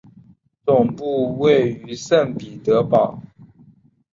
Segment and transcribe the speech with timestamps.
[0.65, 3.21] 总部位于圣彼得堡。